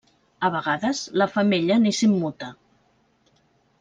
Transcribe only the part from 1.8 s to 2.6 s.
ni s'immuta.